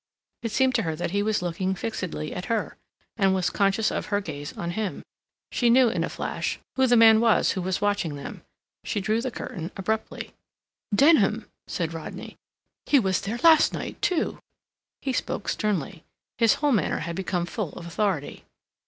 [0.41, 2.75] It seemed to her that he was looking fixedly at her,
[3.17, 5.03] and was conscious of her gaze on him.
[5.51, 8.41] She knew, in a flash, who the man was who was watching them.
[8.83, 10.33] She drew the curtain abruptly.
[10.91, 12.35] "Denham," said Rodney.
[12.87, 14.39] "He was there last night too."
[15.03, 16.03] He spoke sternly.
[16.39, 18.43] His whole manner had become full of authority.